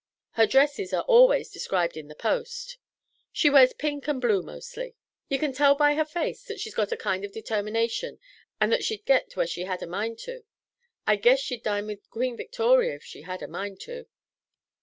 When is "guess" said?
11.17-11.39